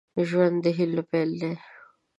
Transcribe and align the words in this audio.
ژوند 0.27 0.57
د 0.63 0.65
هيلو 0.77 1.03
پيل 1.11 1.29
دی. 1.41 1.51